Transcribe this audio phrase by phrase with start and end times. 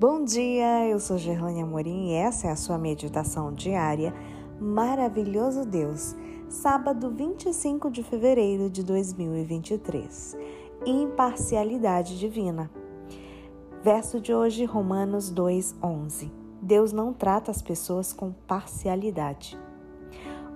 [0.00, 4.14] Bom dia, eu sou Gerlane Amorim e essa é a sua meditação diária
[4.58, 6.16] Maravilhoso Deus,
[6.48, 10.38] sábado 25 de fevereiro de 2023.
[10.86, 12.70] Imparcialidade divina.
[13.84, 16.32] Verso de hoje, Romanos 2:11.
[16.62, 19.58] Deus não trata as pessoas com parcialidade.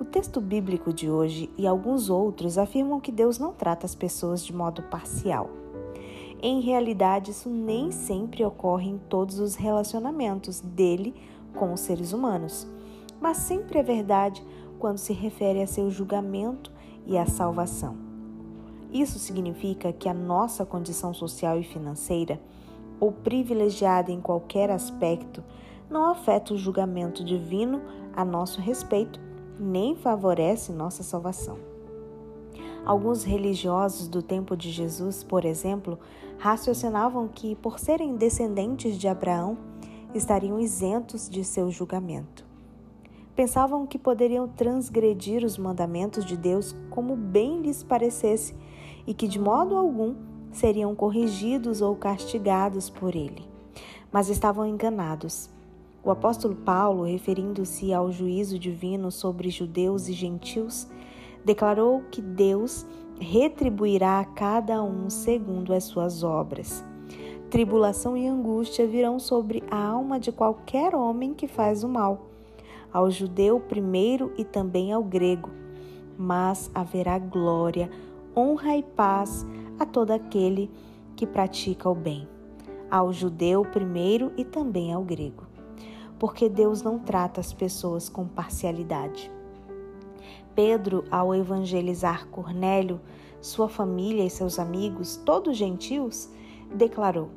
[0.01, 4.43] O texto bíblico de hoje e alguns outros afirmam que Deus não trata as pessoas
[4.43, 5.51] de modo parcial.
[6.43, 11.15] Em realidade, isso nem sempre ocorre em todos os relacionamentos dele
[11.55, 12.67] com os seres humanos,
[13.21, 14.45] mas sempre é verdade
[14.79, 16.71] quando se refere a seu julgamento
[17.07, 17.97] e à salvação.
[18.93, 22.41] Isso significa que a nossa condição social e financeira,
[23.01, 25.43] ou privilegiada em qualquer aspecto,
[25.91, 27.83] não afeta o julgamento divino
[28.15, 29.19] a nosso respeito,
[29.59, 31.74] nem favorece nossa salvação.
[32.85, 35.99] Alguns religiosos do tempo de Jesus, por exemplo,
[36.39, 39.57] raciocinavam que, por serem descendentes de Abraão,
[40.15, 42.45] estariam isentos de seu julgamento.
[43.35, 48.55] Pensavam que poderiam transgredir os mandamentos de Deus como bem lhes parecesse
[49.07, 50.15] e que, de modo algum,
[50.53, 53.49] seriam corrigidos ou castigados por ele.
[54.13, 55.51] Mas estavam enganados.
[56.05, 60.87] O apóstolo Paulo, referindo-se ao juízo divino sobre judeus e gentios,
[61.45, 62.87] declarou que Deus
[63.21, 66.85] retribuirá a cada um segundo as suas obras.
[67.51, 72.27] Tribulação e angústia virão sobre a alma de qualquer homem que faz o mal,
[72.93, 75.51] ao judeu primeiro e também ao grego.
[76.19, 77.91] Mas haverá glória,
[78.37, 79.47] honra e paz
[79.79, 80.71] a todo aquele
[81.15, 82.29] que pratica o bem,
[82.91, 85.45] ao judeu primeiro e também ao grego.
[86.19, 89.31] Porque Deus não trata as pessoas com parcialidade.
[90.55, 93.01] Pedro, ao evangelizar Cornélio,
[93.41, 96.31] sua família e seus amigos, todos gentios,
[96.75, 97.31] declarou: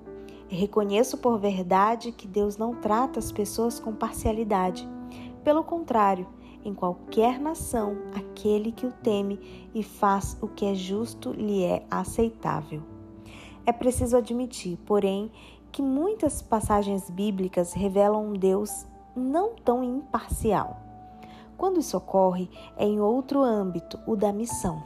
[0.48, 4.88] Reconheço por verdade que Deus não trata as pessoas com parcialidade.
[5.44, 6.28] Pelo contrário,
[6.64, 11.86] em qualquer nação, aquele que o teme e faz o que é justo lhe é
[11.90, 12.82] aceitável.
[13.66, 15.32] É preciso admitir, porém,
[15.72, 20.87] que muitas passagens bíblicas revelam um Deus não tão imparcial.
[21.58, 24.84] Quando isso ocorre, é em outro âmbito, o da missão.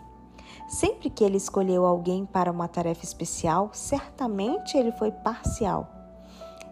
[0.68, 5.90] Sempre que ele escolheu alguém para uma tarefa especial, certamente ele foi parcial.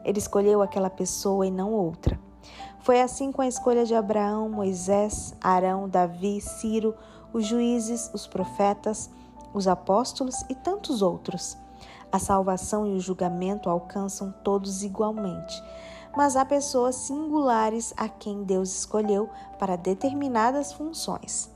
[0.06, 2.18] Ele escolheu aquela pessoa e não outra.
[2.80, 6.96] Foi assim com a escolha de Abraão, Moisés, Arão, Davi, Ciro,
[7.34, 9.10] os juízes, os profetas,
[9.54, 11.58] os apóstolos e tantos outros.
[12.10, 15.62] A salvação e o julgamento alcançam todos igualmente
[16.16, 21.50] mas há pessoas singulares a quem Deus escolheu para determinadas funções.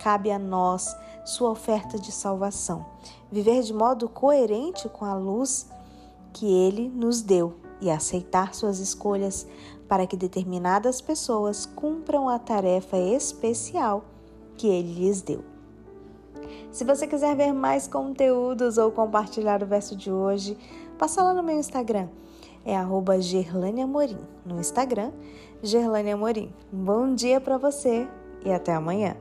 [0.00, 0.94] Cabe a nós
[1.24, 2.84] sua oferta de salvação,
[3.30, 5.68] viver de modo coerente com a luz
[6.32, 9.46] que ele nos deu e aceitar suas escolhas
[9.88, 14.04] para que determinadas pessoas cumpram a tarefa especial
[14.56, 15.53] que ele lhes deu.
[16.70, 20.56] Se você quiser ver mais conteúdos ou compartilhar o verso de hoje,
[20.98, 22.08] passa lá no meu Instagram
[22.64, 23.14] é arroba.
[24.46, 25.12] No Instagram,
[25.62, 26.52] Gerlane Amorim.
[26.72, 28.08] Bom dia para você
[28.44, 29.16] e até amanhã.